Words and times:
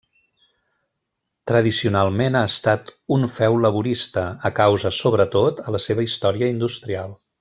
Tradicionalment 1.51 2.37
ha 2.39 2.41
estat 2.53 2.89
un 3.17 3.27
feu 3.35 3.59
laborista, 3.67 4.25
a 4.51 4.53
causa, 4.61 4.93
sobretot, 5.01 5.63
a 5.67 5.75
la 5.77 5.83
seva 5.89 6.07
història 6.09 6.51
industrial. 6.57 7.15